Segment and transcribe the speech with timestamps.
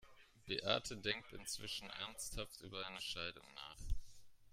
[0.47, 3.77] Beate denkt inzwischen ernsthaft über eine Scheidung nach.